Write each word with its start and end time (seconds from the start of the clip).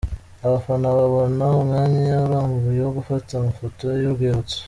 Abafana 0.45 0.87
babona 0.97 1.45
umwanya 1.61 2.13
urambuye 2.25 2.79
wo 2.85 2.91
gufata 2.97 3.29
amafoto 3.35 3.83
y'urwibutso. 4.03 4.57